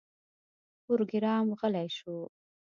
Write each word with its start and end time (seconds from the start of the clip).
پروګرامر 0.85 1.53
غلی 1.61 1.87
شو 1.97 2.15